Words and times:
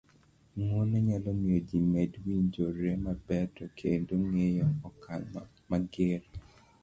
ng'uono 0.57 0.97
nyalo 1.07 1.29
miyo 1.41 1.57
ji 1.67 1.77
med 1.91 2.11
winjore 2.23 2.89
maber 3.05 3.45
to 3.55 3.65
kendo 3.79 4.13
geng'o 4.31 4.67
okang' 4.87 5.29
mager 5.69 6.21